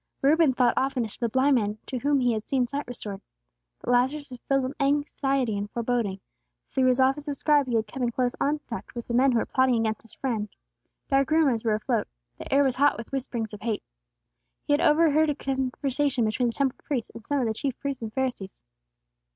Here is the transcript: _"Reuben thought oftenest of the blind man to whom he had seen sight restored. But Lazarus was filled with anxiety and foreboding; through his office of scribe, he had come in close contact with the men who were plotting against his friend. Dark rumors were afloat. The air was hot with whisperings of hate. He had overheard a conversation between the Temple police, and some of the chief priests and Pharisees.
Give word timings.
_"Reuben 0.23 0.51
thought 0.51 0.75
oftenest 0.77 1.17
of 1.17 1.19
the 1.19 1.29
blind 1.29 1.57
man 1.57 1.77
to 1.85 1.99
whom 1.99 2.21
he 2.21 2.33
had 2.33 2.47
seen 2.47 2.65
sight 2.65 2.87
restored. 2.87 3.21
But 3.79 3.91
Lazarus 3.91 4.31
was 4.31 4.39
filled 4.47 4.63
with 4.63 4.81
anxiety 4.81 5.55
and 5.55 5.69
foreboding; 5.69 6.19
through 6.71 6.87
his 6.87 6.99
office 6.99 7.27
of 7.27 7.37
scribe, 7.37 7.67
he 7.67 7.75
had 7.75 7.85
come 7.85 8.01
in 8.01 8.11
close 8.11 8.33
contact 8.33 8.95
with 8.95 9.07
the 9.07 9.13
men 9.13 9.31
who 9.31 9.37
were 9.37 9.45
plotting 9.45 9.75
against 9.75 10.01
his 10.01 10.15
friend. 10.15 10.49
Dark 11.07 11.29
rumors 11.29 11.63
were 11.63 11.75
afloat. 11.75 12.07
The 12.39 12.51
air 12.51 12.63
was 12.63 12.73
hot 12.77 12.97
with 12.97 13.11
whisperings 13.11 13.53
of 13.53 13.61
hate. 13.61 13.83
He 14.63 14.73
had 14.73 14.81
overheard 14.81 15.29
a 15.29 15.35
conversation 15.35 16.25
between 16.25 16.47
the 16.47 16.53
Temple 16.53 16.79
police, 16.83 17.11
and 17.11 17.23
some 17.23 17.39
of 17.39 17.45
the 17.45 17.53
chief 17.53 17.77
priests 17.79 18.01
and 18.01 18.11
Pharisees. 18.11 18.63